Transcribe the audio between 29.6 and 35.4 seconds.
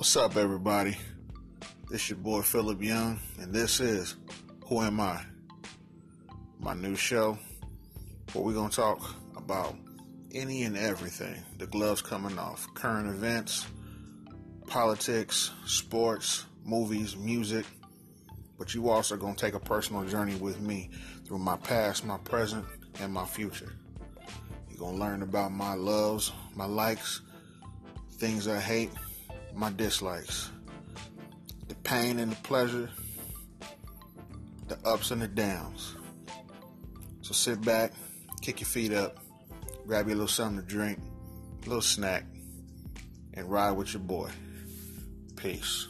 dislikes, the pain and the pleasure, the ups and the